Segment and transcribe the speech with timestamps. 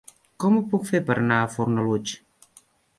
[0.43, 2.19] Com ho puc fer per anar a Fornalutx?